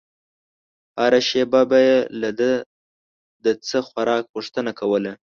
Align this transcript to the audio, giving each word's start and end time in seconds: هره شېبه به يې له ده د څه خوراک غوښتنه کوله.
هره 0.99 1.21
شېبه 1.29 1.61
به 1.69 1.79
يې 1.87 1.97
له 2.21 2.29
ده 2.39 2.51
د 3.43 3.45
څه 3.67 3.77
خوراک 3.87 4.23
غوښتنه 4.33 4.71
کوله. 4.79 5.11